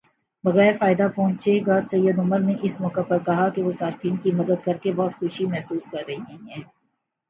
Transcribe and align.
بغیر 0.43 0.73
فائدہ 0.79 1.07
پہنچے 1.15 1.53
گا 1.67 1.77
سید 1.89 2.17
عمر 2.19 2.39
نے 2.39 2.55
اس 2.63 2.79
موقع 2.81 3.01
پر 3.09 3.19
کہا 3.25 3.47
کہ 3.49 3.63
وہ 3.63 3.71
صارفین 3.79 4.15
کی 4.17 4.31
مدد 4.31 4.65
کرکے 4.65 4.91
بہت 4.93 5.13
خوشی 5.19 5.45
محسوس 5.47 5.87
کر 5.91 6.03
رہے 6.07 6.15
ہیں 6.15 6.61